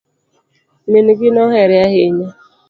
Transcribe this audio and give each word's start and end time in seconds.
Min 0.91 1.07
gi 1.19 1.29
nohere 1.33 1.75
ahinya 1.85 2.29